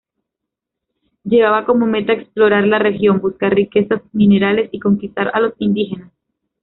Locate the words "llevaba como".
1.25-1.85